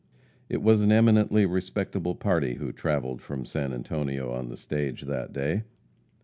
It 0.49 0.63
was 0.63 0.81
an 0.81 0.91
eminently 0.91 1.45
respectable 1.45 2.15
party 2.15 2.55
who 2.55 2.71
travelled 2.71 3.21
from 3.21 3.45
San 3.45 3.71
Antonio 3.71 4.31
on 4.31 4.49
the 4.49 4.57
stage 4.57 5.03
that 5.03 5.31
day. 5.31 5.61